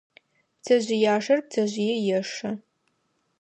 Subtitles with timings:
[0.59, 2.51] Пцэжъыяшэр пцэжъые ешэ.